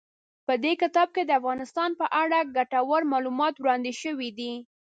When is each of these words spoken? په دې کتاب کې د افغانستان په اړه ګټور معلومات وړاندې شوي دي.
په 0.47 0.53
دې 0.63 0.73
کتاب 0.81 1.07
کې 1.15 1.23
د 1.25 1.31
افغانستان 1.39 1.89
په 1.99 2.05
اړه 2.21 2.39
ګټور 2.57 3.01
معلومات 3.13 3.53
وړاندې 3.57 3.91
شوي 4.01 4.29
دي. 4.39 4.53